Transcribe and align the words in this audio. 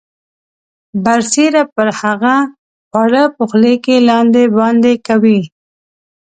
برسیره 1.03 1.63
پر 1.73 1.87
هغه 2.01 2.35
خواړه 2.89 3.23
په 3.35 3.43
خولې 3.49 3.75
کې 3.83 3.95
لاندې 4.09 4.43
باندې 4.57 4.93
کوي. 5.07 5.41